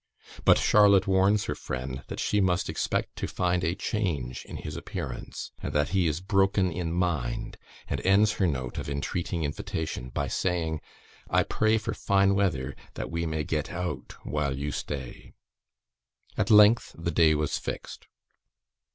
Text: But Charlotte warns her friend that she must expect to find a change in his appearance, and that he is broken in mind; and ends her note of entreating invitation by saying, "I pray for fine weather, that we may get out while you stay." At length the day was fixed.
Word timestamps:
But 0.45 0.57
Charlotte 0.57 1.05
warns 1.05 1.43
her 1.43 1.53
friend 1.53 2.03
that 2.07 2.19
she 2.19 2.41
must 2.41 2.69
expect 2.71 3.15
to 3.17 3.27
find 3.27 3.63
a 3.63 3.75
change 3.75 4.43
in 4.45 4.57
his 4.57 4.75
appearance, 4.75 5.51
and 5.61 5.71
that 5.73 5.89
he 5.89 6.07
is 6.07 6.21
broken 6.21 6.71
in 6.71 6.91
mind; 6.91 7.59
and 7.87 8.01
ends 8.03 8.31
her 8.31 8.47
note 8.47 8.79
of 8.79 8.89
entreating 8.89 9.43
invitation 9.43 10.09
by 10.09 10.27
saying, 10.27 10.81
"I 11.29 11.43
pray 11.43 11.77
for 11.77 11.93
fine 11.93 12.33
weather, 12.33 12.75
that 12.95 13.11
we 13.11 13.27
may 13.27 13.43
get 13.43 13.69
out 13.69 14.13
while 14.23 14.57
you 14.57 14.71
stay." 14.71 15.33
At 16.35 16.49
length 16.49 16.95
the 16.97 17.11
day 17.11 17.35
was 17.35 17.59
fixed. 17.59 18.07